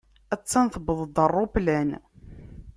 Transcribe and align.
A-tt-an 0.33 0.67
tewweḍ-d 0.73 1.17
ṛṛuplan. 1.29 1.89